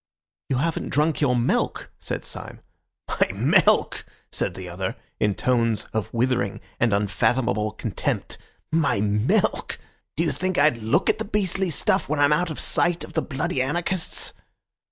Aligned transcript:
"You 0.49 0.57
haven't 0.57 0.89
drunk 0.89 1.21
your 1.21 1.35
milk," 1.35 1.91
said 1.99 2.25
Syme. 2.25 2.61
"My 3.07 3.31
milk!" 3.35 4.03
said 4.31 4.55
the 4.55 4.67
other, 4.67 4.95
in 5.19 5.35
tones 5.35 5.83
of 5.93 6.11
withering 6.11 6.59
and 6.79 6.91
unfathomable 6.91 7.73
contempt, 7.73 8.39
"my 8.71 8.99
milk! 8.99 9.77
Do 10.17 10.23
you 10.23 10.31
think 10.31 10.57
I'd 10.57 10.79
look 10.79 11.07
at 11.07 11.19
the 11.19 11.25
beastly 11.25 11.69
stuff 11.69 12.09
when 12.09 12.19
I'm 12.19 12.33
out 12.33 12.49
of 12.49 12.59
sight 12.59 13.03
of 13.03 13.13
the 13.13 13.21
bloody 13.21 13.61
anarchists? 13.61 14.33